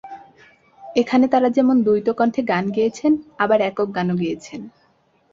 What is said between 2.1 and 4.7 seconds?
কণ্ঠে গান গেয়েছেন, আবার একক গানও গেয়েছেন।